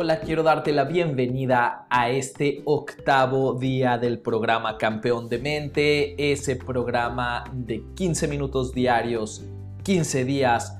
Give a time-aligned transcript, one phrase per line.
[0.00, 6.54] Hola, quiero darte la bienvenida a este octavo día del programa Campeón de Mente, ese
[6.54, 9.44] programa de 15 minutos diarios,
[9.82, 10.77] 15 días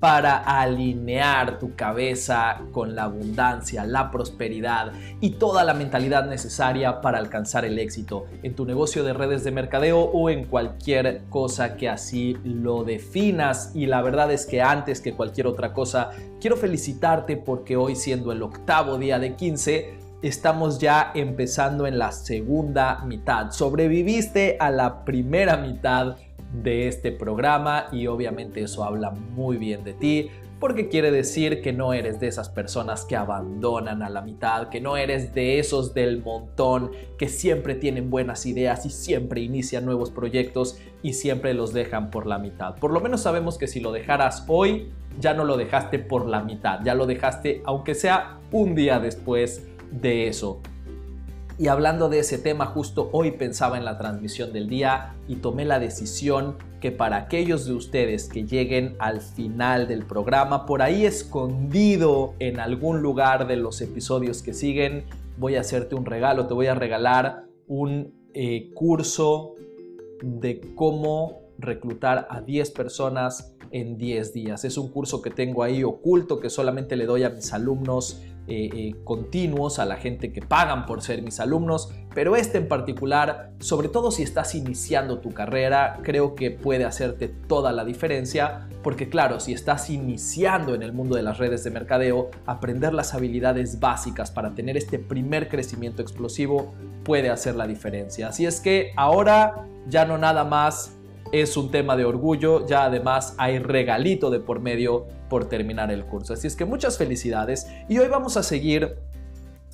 [0.00, 7.18] para alinear tu cabeza con la abundancia, la prosperidad y toda la mentalidad necesaria para
[7.18, 11.90] alcanzar el éxito en tu negocio de redes de mercadeo o en cualquier cosa que
[11.90, 13.72] así lo definas.
[13.74, 18.32] Y la verdad es que antes que cualquier otra cosa, quiero felicitarte porque hoy siendo
[18.32, 23.50] el octavo día de 15, estamos ya empezando en la segunda mitad.
[23.50, 26.16] Sobreviviste a la primera mitad
[26.52, 31.72] de este programa y obviamente eso habla muy bien de ti porque quiere decir que
[31.72, 35.94] no eres de esas personas que abandonan a la mitad, que no eres de esos
[35.94, 41.72] del montón que siempre tienen buenas ideas y siempre inician nuevos proyectos y siempre los
[41.72, 42.76] dejan por la mitad.
[42.76, 46.42] Por lo menos sabemos que si lo dejaras hoy, ya no lo dejaste por la
[46.42, 50.60] mitad, ya lo dejaste aunque sea un día después de eso.
[51.60, 55.66] Y hablando de ese tema, justo hoy pensaba en la transmisión del día y tomé
[55.66, 61.04] la decisión que para aquellos de ustedes que lleguen al final del programa, por ahí
[61.04, 65.04] escondido en algún lugar de los episodios que siguen,
[65.36, 69.56] voy a hacerte un regalo, te voy a regalar un eh, curso
[70.22, 74.64] de cómo reclutar a 10 personas en 10 días.
[74.64, 78.68] Es un curso que tengo ahí oculto que solamente le doy a mis alumnos eh,
[78.74, 83.52] eh, continuos a la gente que pagan por ser mis alumnos, pero este en particular,
[83.60, 89.08] sobre todo si estás iniciando tu carrera, creo que puede hacerte toda la diferencia, porque
[89.08, 93.78] claro, si estás iniciando en el mundo de las redes de mercadeo, aprender las habilidades
[93.78, 98.28] básicas para tener este primer crecimiento explosivo puede hacer la diferencia.
[98.28, 100.96] Así es que ahora ya no nada más
[101.32, 106.04] es un tema de orgullo, ya además hay regalito de por medio por terminar el
[106.04, 106.34] curso.
[106.34, 108.98] Así es que muchas felicidades y hoy vamos a seguir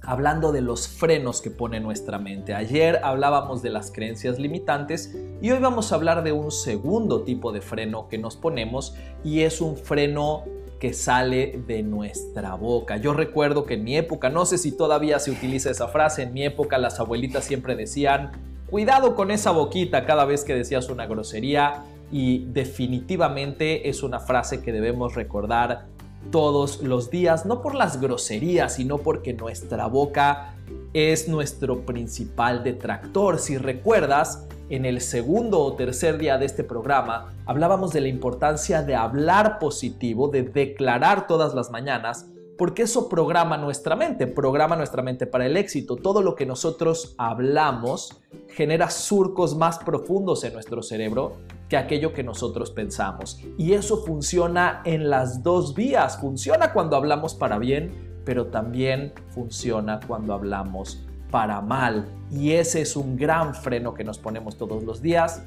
[0.03, 2.55] hablando de los frenos que pone nuestra mente.
[2.55, 7.53] Ayer hablábamos de las creencias limitantes y hoy vamos a hablar de un segundo tipo
[7.53, 8.95] de freno que nos ponemos
[9.25, 10.45] y es un freno
[10.79, 12.99] que sale de nuestra boca.
[12.99, 16.35] Yo recuerdo que en mi época, no sé si todavía se utiliza esa frase, en
[16.35, 21.07] mi época las abuelitas siempre decían, Cuidado con esa boquita cada vez que decías una
[21.07, 25.87] grosería y definitivamente es una frase que debemos recordar
[26.33, 30.55] todos los días, no por las groserías, sino porque nuestra boca
[30.93, 33.39] es nuestro principal detractor.
[33.39, 38.83] Si recuerdas, en el segundo o tercer día de este programa hablábamos de la importancia
[38.83, 42.27] de hablar positivo, de declarar todas las mañanas
[42.57, 45.97] porque eso programa nuestra mente, programa nuestra mente para el éxito.
[45.97, 51.37] Todo lo que nosotros hablamos genera surcos más profundos en nuestro cerebro
[51.69, 53.41] que aquello que nosotros pensamos.
[53.59, 56.19] Y eso funciona en las dos vías.
[56.19, 62.07] Funciona cuando hablamos para bien, pero también funciona cuando hablamos para mal.
[62.31, 65.43] Y ese es un gran freno que nos ponemos todos los días,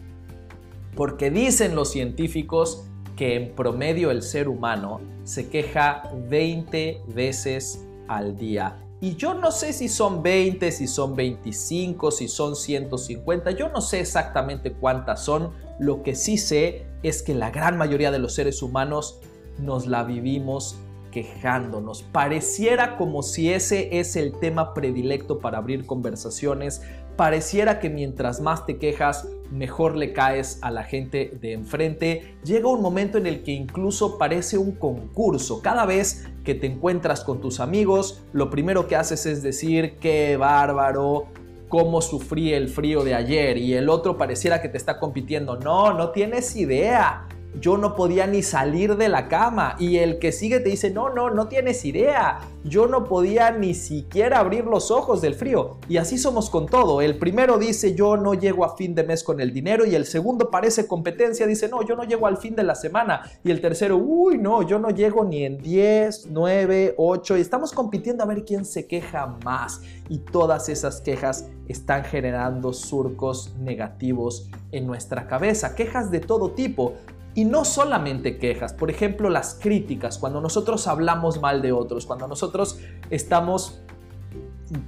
[0.95, 8.35] porque dicen los científicos que en promedio el ser humano se queja 20 veces al
[8.35, 8.83] día.
[8.99, 13.79] Y yo no sé si son 20, si son 25, si son 150, yo no
[13.79, 15.51] sé exactamente cuántas son.
[15.77, 19.19] Lo que sí sé es que la gran mayoría de los seres humanos
[19.59, 20.77] nos la vivimos
[21.11, 22.01] quejándonos.
[22.01, 26.81] Pareciera como si ese es el tema predilecto para abrir conversaciones.
[27.19, 32.37] Pareciera que mientras más te quejas, mejor le caes a la gente de enfrente.
[32.45, 35.61] Llega un momento en el que incluso parece un concurso.
[35.61, 40.37] Cada vez que te encuentras con tus amigos, lo primero que haces es decir, qué
[40.37, 41.27] bárbaro,
[41.67, 45.57] cómo sufrí el frío de ayer y el otro pareciera que te está compitiendo.
[45.57, 50.31] No, no tienes idea yo no podía ni salir de la cama y el que
[50.31, 54.91] sigue te dice, no, no, no tienes idea, yo no podía ni siquiera abrir los
[54.91, 55.77] ojos del frío.
[55.87, 57.01] Y así somos con todo.
[57.01, 60.05] El primero dice, yo no llego a fin de mes con el dinero y el
[60.05, 63.23] segundo parece competencia, dice, no, yo no llego al fin de la semana.
[63.43, 67.73] Y el tercero, uy, no, yo no llego ni en 10, 9, 8 y estamos
[67.73, 69.81] compitiendo a ver quién se queja más.
[70.07, 76.95] Y todas esas quejas están generando surcos negativos en nuestra cabeza, quejas de todo tipo
[77.35, 82.27] y no solamente quejas, por ejemplo las críticas, cuando nosotros hablamos mal de otros, cuando
[82.27, 82.79] nosotros
[83.09, 83.81] estamos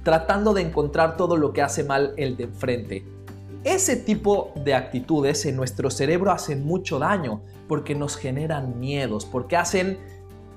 [0.02, 3.04] tratando de encontrar todo lo que hace mal el de enfrente.
[3.64, 9.56] Ese tipo de actitudes en nuestro cerebro hacen mucho daño porque nos generan miedos, porque
[9.56, 9.98] hacen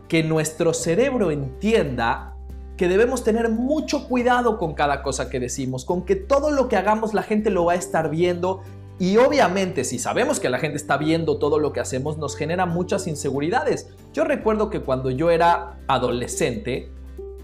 [0.07, 2.35] que nuestro cerebro entienda
[2.77, 6.75] que debemos tener mucho cuidado con cada cosa que decimos, con que todo lo que
[6.75, 8.61] hagamos la gente lo va a estar viendo
[8.97, 12.65] y obviamente, si sabemos que la gente está viendo todo lo que hacemos, nos genera
[12.65, 13.89] muchas inseguridades.
[14.13, 16.89] Yo recuerdo que cuando yo era adolescente,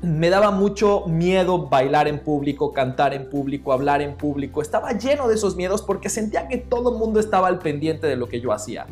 [0.01, 4.62] me daba mucho miedo bailar en público, cantar en público, hablar en público.
[4.62, 8.15] Estaba lleno de esos miedos porque sentía que todo el mundo estaba al pendiente de
[8.15, 8.88] lo que yo hacía.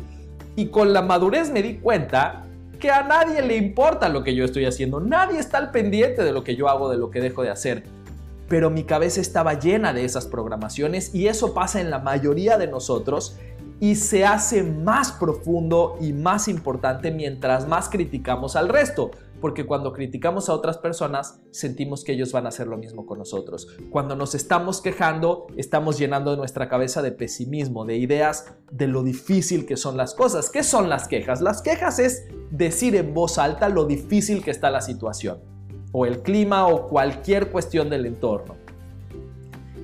[0.54, 2.46] Y con la madurez me di cuenta
[2.78, 5.00] que a nadie le importa lo que yo estoy haciendo.
[5.00, 7.84] Nadie está al pendiente de lo que yo hago, de lo que dejo de hacer.
[8.50, 12.66] Pero mi cabeza estaba llena de esas programaciones y eso pasa en la mayoría de
[12.66, 13.38] nosotros
[13.80, 19.92] y se hace más profundo y más importante mientras más criticamos al resto porque cuando
[19.92, 23.68] criticamos a otras personas sentimos que ellos van a hacer lo mismo con nosotros.
[23.90, 29.66] Cuando nos estamos quejando, estamos llenando nuestra cabeza de pesimismo, de ideas de lo difícil
[29.66, 30.50] que son las cosas.
[30.50, 31.40] ¿Qué son las quejas?
[31.40, 35.40] Las quejas es decir en voz alta lo difícil que está la situación,
[35.92, 38.54] o el clima, o cualquier cuestión del entorno.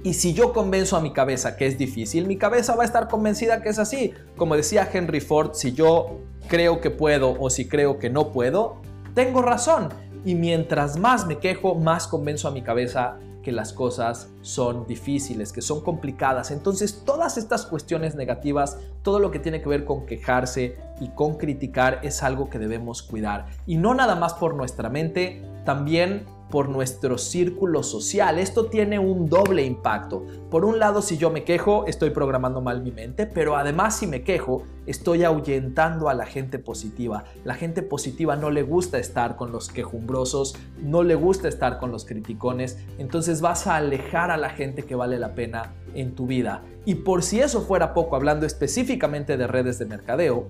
[0.07, 3.09] Y si yo convenzo a mi cabeza que es difícil, mi cabeza va a estar
[3.09, 4.13] convencida que es así.
[4.37, 8.77] Como decía Henry Ford, si yo creo que puedo o si creo que no puedo,
[9.15, 9.89] tengo razón.
[10.25, 15.53] Y mientras más me quejo, más convenzo a mi cabeza que las cosas son difíciles,
[15.53, 16.51] que son complicadas.
[16.51, 21.37] Entonces todas estas cuestiones negativas, todo lo que tiene que ver con quejarse y con
[21.37, 23.47] criticar es algo que debemos cuidar.
[23.67, 28.39] Y no nada más por nuestra mente, también por nuestro círculo social.
[28.39, 30.25] Esto tiene un doble impacto.
[30.51, 34.07] Por un lado, si yo me quejo, estoy programando mal mi mente, pero además si
[34.07, 37.25] me quejo, estoy ahuyentando a la gente positiva.
[37.45, 41.91] La gente positiva no le gusta estar con los quejumbrosos, no le gusta estar con
[41.91, 46.27] los criticones, entonces vas a alejar a la gente que vale la pena en tu
[46.27, 46.63] vida.
[46.85, 50.49] Y por si eso fuera poco, hablando específicamente de redes de mercadeo,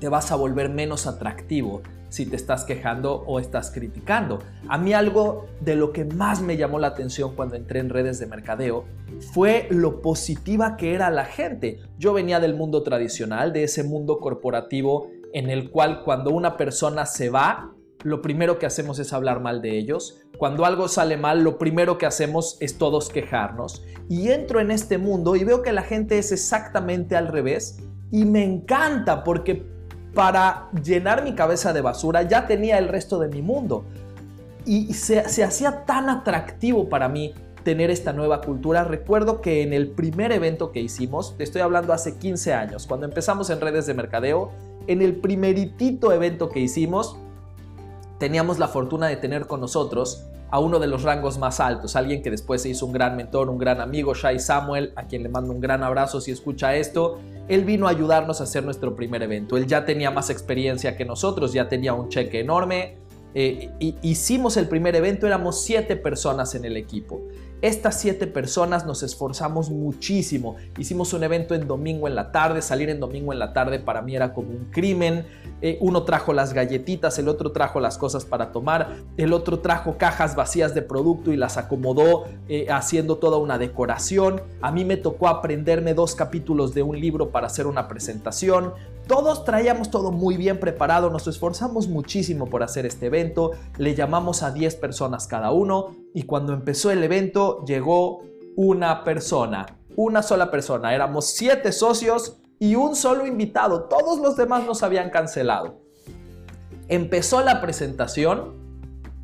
[0.00, 4.40] te vas a volver menos atractivo si te estás quejando o estás criticando.
[4.68, 8.18] A mí algo de lo que más me llamó la atención cuando entré en redes
[8.18, 8.84] de mercadeo
[9.32, 11.78] fue lo positiva que era la gente.
[11.98, 17.06] Yo venía del mundo tradicional, de ese mundo corporativo en el cual cuando una persona
[17.06, 20.22] se va, lo primero que hacemos es hablar mal de ellos.
[20.38, 23.84] Cuando algo sale mal, lo primero que hacemos es todos quejarnos.
[24.08, 27.78] Y entro en este mundo y veo que la gente es exactamente al revés.
[28.10, 29.79] Y me encanta porque
[30.14, 33.84] para llenar mi cabeza de basura, ya tenía el resto de mi mundo.
[34.66, 37.34] Y se, hacía tan atractivo para mí
[37.64, 38.84] tener esta nueva cultura.
[38.84, 43.06] Recuerdo que en el primer evento que hicimos, te estoy hablando hace 15 años, cuando
[43.06, 44.50] empezamos en redes de mercadeo,
[44.86, 47.16] en el primeritito evento que hicimos,
[48.18, 52.22] teníamos la fortuna de tener con nosotros a uno de los rangos más altos, alguien
[52.22, 55.28] que después se hizo un gran mentor, un gran amigo, Shai Samuel, a quien le
[55.28, 57.18] mando un gran abrazo si escucha esto.
[57.48, 59.56] Él vino a ayudarnos a hacer nuestro primer evento.
[59.56, 62.98] Él ya tenía más experiencia que nosotros, ya tenía un cheque enorme.
[63.34, 63.70] Eh,
[64.02, 67.20] hicimos el primer evento, éramos siete personas en el equipo.
[67.62, 70.56] Estas siete personas nos esforzamos muchísimo.
[70.78, 72.62] Hicimos un evento en domingo en la tarde.
[72.62, 75.26] Salir en domingo en la tarde para mí era como un crimen.
[75.60, 79.98] Eh, uno trajo las galletitas, el otro trajo las cosas para tomar, el otro trajo
[79.98, 84.40] cajas vacías de producto y las acomodó eh, haciendo toda una decoración.
[84.62, 88.72] A mí me tocó aprenderme dos capítulos de un libro para hacer una presentación.
[89.10, 94.44] Todos traíamos todo muy bien preparado, nos esforzamos muchísimo por hacer este evento, le llamamos
[94.44, 98.22] a 10 personas cada uno y cuando empezó el evento llegó
[98.54, 99.66] una persona,
[99.96, 105.10] una sola persona, éramos 7 socios y un solo invitado, todos los demás nos habían
[105.10, 105.80] cancelado.
[106.86, 108.60] Empezó la presentación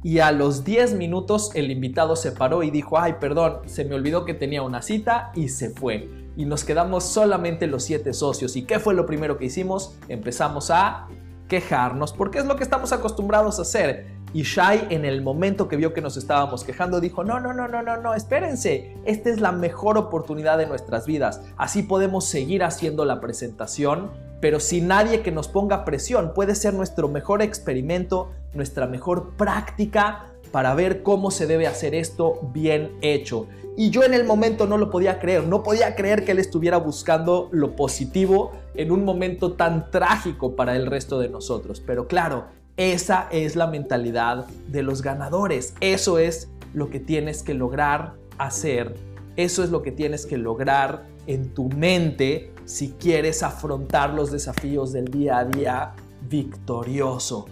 [0.03, 3.95] y a los 10 minutos el invitado se paró y dijo, ay, perdón, se me
[3.95, 8.57] olvidó que tenía una cita y se fue y nos quedamos solamente los siete socios.
[8.57, 9.97] ¿Y qué fue lo primero que hicimos?
[10.09, 11.09] Empezamos a
[11.49, 14.15] quejarnos, porque es lo que estamos acostumbrados a hacer.
[14.33, 17.69] Y Shai en el momento que vio que nos estábamos quejando dijo, no, no, no,
[17.69, 21.41] no, no, no, espérense, esta es la mejor oportunidad de nuestras vidas.
[21.57, 26.35] Así podemos seguir haciendo la presentación, pero sin nadie que nos ponga presión.
[26.35, 32.41] Puede ser nuestro mejor experimento, nuestra mejor práctica para ver cómo se debe hacer esto
[32.55, 33.47] bien hecho.
[33.77, 36.79] Y yo en el momento no lo podía creer, no podía creer que él estuviera
[36.79, 41.83] buscando lo positivo en un momento tan trágico para el resto de nosotros.
[41.87, 42.47] Pero claro,
[42.79, 45.75] esa es la mentalidad de los ganadores.
[45.83, 48.95] Eso es lo que tienes que lograr hacer.
[49.37, 54.95] Eso es lo que tienes que lograr en tu mente si quieres afrontar los desafíos
[54.95, 55.93] del día a día
[56.31, 57.47] victorioso.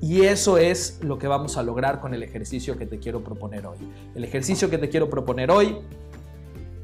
[0.00, 3.66] Y eso es lo que vamos a lograr con el ejercicio que te quiero proponer
[3.66, 3.76] hoy.
[4.14, 5.78] El ejercicio que te quiero proponer hoy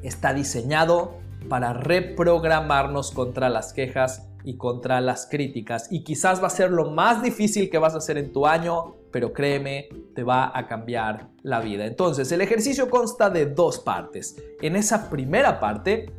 [0.02, 1.14] está diseñado
[1.49, 5.88] para reprogramarnos contra las quejas y contra las críticas.
[5.90, 8.96] Y quizás va a ser lo más difícil que vas a hacer en tu año,
[9.11, 11.87] pero créeme, te va a cambiar la vida.
[11.87, 14.37] Entonces, el ejercicio consta de dos partes.
[14.61, 16.12] En esa primera parte,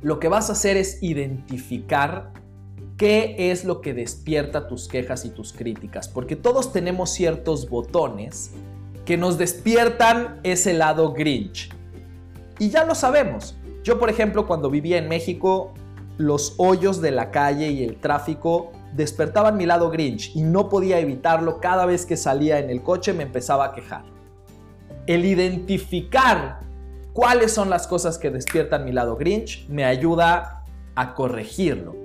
[0.00, 2.32] lo que vas a hacer es identificar
[3.02, 6.06] ¿Qué es lo que despierta tus quejas y tus críticas?
[6.06, 8.52] Porque todos tenemos ciertos botones
[9.04, 11.68] que nos despiertan ese lado Grinch.
[12.60, 13.56] Y ya lo sabemos.
[13.82, 15.74] Yo, por ejemplo, cuando vivía en México,
[16.16, 21.00] los hoyos de la calle y el tráfico despertaban mi lado Grinch y no podía
[21.00, 21.58] evitarlo.
[21.58, 24.04] Cada vez que salía en el coche me empezaba a quejar.
[25.08, 26.60] El identificar
[27.12, 30.62] cuáles son las cosas que despiertan mi lado Grinch me ayuda
[30.94, 32.01] a corregirlo.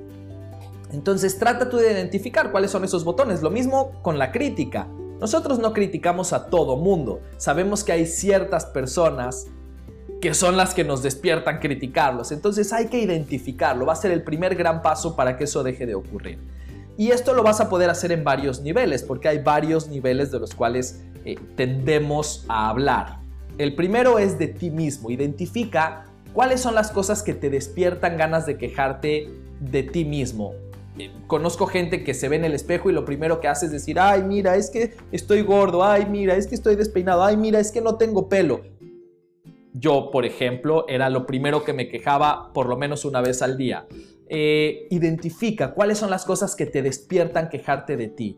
[0.92, 3.42] Entonces trata tú de identificar cuáles son esos botones.
[3.42, 4.88] Lo mismo con la crítica.
[5.20, 7.22] Nosotros no criticamos a todo mundo.
[7.38, 9.48] Sabemos que hay ciertas personas
[10.22, 12.32] que son las que nos despiertan criticarlos.
[12.32, 13.86] Entonces hay que identificarlo.
[13.86, 16.40] Va a ser el primer gran paso para que eso deje de ocurrir.
[16.98, 20.40] Y esto lo vas a poder hacer en varios niveles, porque hay varios niveles de
[20.40, 23.20] los cuales eh, tendemos a hablar.
[23.60, 25.12] El primero es de ti mismo.
[25.12, 29.30] Identifica cuáles son las cosas que te despiertan ganas de quejarte
[29.60, 30.54] de ti mismo
[31.28, 34.00] conozco gente que se ve en el espejo y lo primero que hace es decir,
[34.00, 37.72] ay, mira, es que estoy gordo, ay, mira, es que estoy despeinado, ay, mira, es
[37.72, 38.62] que no tengo pelo.
[39.74, 43.58] Yo, por ejemplo, era lo primero que me quejaba por lo menos una vez al
[43.58, 43.86] día.
[44.30, 48.36] Eh, identifica cuáles son las cosas que te despiertan quejarte de ti.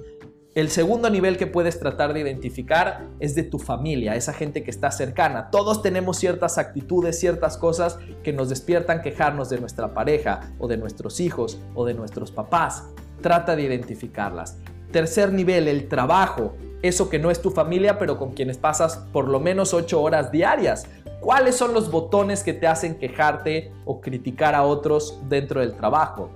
[0.56, 4.72] El segundo nivel que puedes tratar de identificar es de tu familia, esa gente que
[4.72, 5.52] está cercana.
[5.52, 10.78] Todos tenemos ciertas actitudes, ciertas cosas que nos despiertan quejarnos de nuestra pareja o de
[10.78, 12.86] nuestros hijos o de nuestros papás.
[13.22, 14.58] Trata de identificarlas.
[14.92, 16.56] Tercer nivel, el trabajo.
[16.82, 20.32] Eso que no es tu familia, pero con quienes pasas por lo menos 8 horas
[20.32, 20.88] diarias.
[21.20, 26.32] ¿Cuáles son los botones que te hacen quejarte o criticar a otros dentro del trabajo?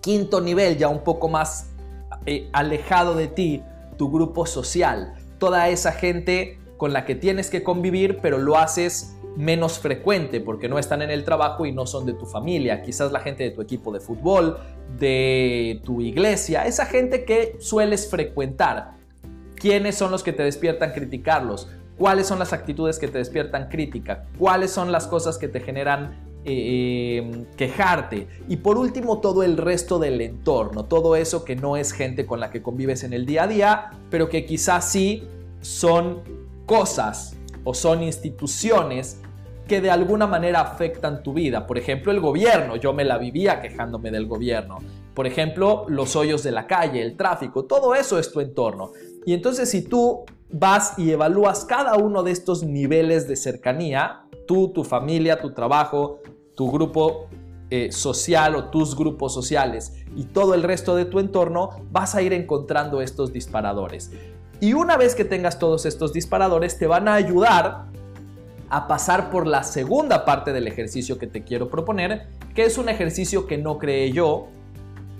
[0.00, 1.73] Quinto nivel, ya un poco más
[2.26, 3.62] eh, alejado de ti
[3.96, 9.16] tu grupo social, toda esa gente con la que tienes que convivir, pero lo haces
[9.36, 13.12] menos frecuente porque no están en el trabajo y no son de tu familia, quizás
[13.12, 14.58] la gente de tu equipo de fútbol,
[14.98, 18.94] de tu iglesia, esa gente que sueles frecuentar.
[19.56, 21.68] ¿Quiénes son los que te despiertan criticarlos?
[21.96, 24.24] ¿Cuáles son las actitudes que te despiertan crítica?
[24.38, 28.28] ¿Cuáles son las cosas que te generan eh, quejarte.
[28.48, 32.40] Y por último, todo el resto del entorno, todo eso que no es gente con
[32.40, 35.24] la que convives en el día a día, pero que quizás sí
[35.60, 36.22] son
[36.66, 39.20] cosas o son instituciones
[39.66, 41.66] que de alguna manera afectan tu vida.
[41.66, 44.78] Por ejemplo, el gobierno, yo me la vivía quejándome del gobierno.
[45.14, 48.92] Por ejemplo, los hoyos de la calle, el tráfico, todo eso es tu entorno.
[49.24, 54.68] Y entonces si tú vas y evalúas cada uno de estos niveles de cercanía, tú,
[54.68, 56.20] tu familia, tu trabajo,
[56.54, 57.28] tu grupo
[57.70, 62.22] eh, social o tus grupos sociales y todo el resto de tu entorno, vas a
[62.22, 64.12] ir encontrando estos disparadores.
[64.60, 67.86] Y una vez que tengas todos estos disparadores, te van a ayudar
[68.70, 72.88] a pasar por la segunda parte del ejercicio que te quiero proponer, que es un
[72.88, 74.48] ejercicio que no creé yo,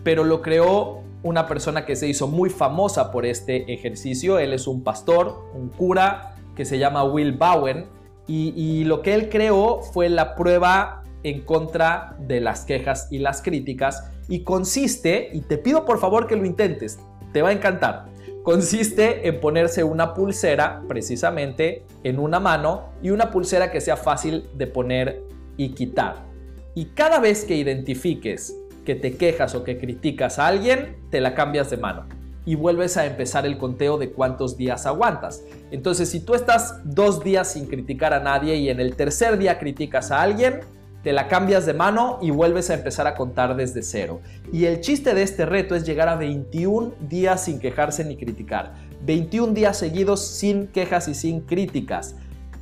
[0.02, 4.38] pero lo creó una persona que se hizo muy famosa por este ejercicio.
[4.38, 7.86] Él es un pastor, un cura, que se llama Will Bowen,
[8.26, 13.18] y, y lo que él creó fue la prueba en contra de las quejas y
[13.18, 16.98] las críticas y consiste, y te pido por favor que lo intentes,
[17.32, 18.06] te va a encantar,
[18.42, 24.48] consiste en ponerse una pulsera precisamente en una mano y una pulsera que sea fácil
[24.54, 25.22] de poner
[25.56, 26.26] y quitar.
[26.74, 31.34] Y cada vez que identifiques que te quejas o que criticas a alguien, te la
[31.34, 32.06] cambias de mano
[32.46, 35.42] y vuelves a empezar el conteo de cuántos días aguantas.
[35.70, 39.58] Entonces, si tú estás dos días sin criticar a nadie y en el tercer día
[39.58, 40.60] criticas a alguien,
[41.04, 44.20] te la cambias de mano y vuelves a empezar a contar desde cero.
[44.52, 48.74] Y el chiste de este reto es llegar a 21 días sin quejarse ni criticar.
[49.02, 52.16] 21 días seguidos sin quejas y sin críticas.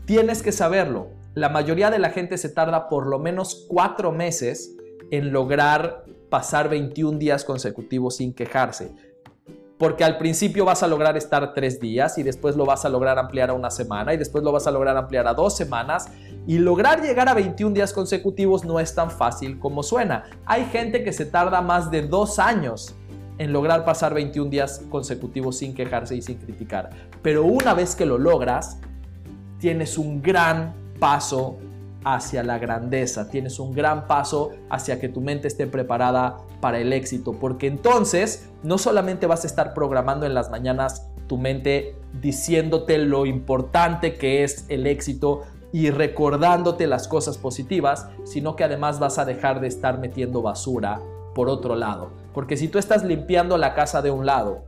[0.05, 1.07] Tienes que saberlo.
[1.35, 4.75] La mayoría de la gente se tarda por lo menos 4 meses
[5.13, 9.12] en lograr pasar 21 días consecutivos sin quejarse
[9.83, 13.19] porque al principio vas a lograr estar tres días y después lo vas a lograr
[13.19, 16.07] ampliar a una semana y después lo vas a lograr ampliar a dos semanas
[16.47, 20.23] y lograr llegar a 21 días consecutivos no es tan fácil como suena.
[20.47, 22.95] Hay gente que se tarda más de dos años
[23.39, 28.07] en lograr pasar 21 días consecutivos sin quejarse y sin criticar, pero una vez que
[28.07, 28.79] lo logras,
[29.59, 31.59] tienes un gran paso
[32.05, 36.93] hacia la grandeza, tienes un gran paso hacia que tu mente esté preparada para el
[36.93, 42.99] éxito, porque entonces no solamente vas a estar programando en las mañanas tu mente diciéndote
[42.99, 45.43] lo importante que es el éxito
[45.73, 51.01] y recordándote las cosas positivas, sino que además vas a dejar de estar metiendo basura
[51.35, 52.11] por otro lado.
[52.35, 54.65] Porque si tú estás limpiando la casa de un lado,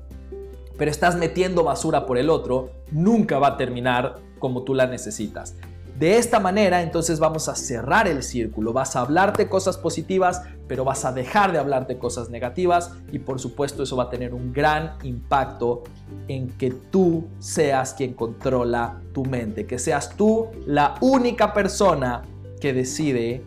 [0.78, 5.56] pero estás metiendo basura por el otro, nunca va a terminar como tú la necesitas.
[5.98, 8.72] De esta manera, entonces vamos a cerrar el círculo.
[8.72, 13.38] Vas a hablarte cosas positivas, pero vas a dejar de hablarte cosas negativas y por
[13.38, 15.84] supuesto eso va a tener un gran impacto
[16.26, 22.22] en que tú seas quien controla tu mente, que seas tú la única persona
[22.60, 23.44] que decide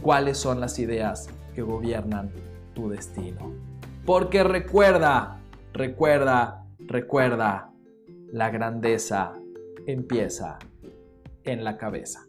[0.00, 2.30] cuáles son las ideas que gobiernan
[2.72, 3.52] tu destino.
[4.06, 5.38] Porque recuerda,
[5.74, 7.70] recuerda, recuerda,
[8.32, 9.34] la grandeza
[9.86, 10.58] empieza
[11.52, 12.26] en la cabeza.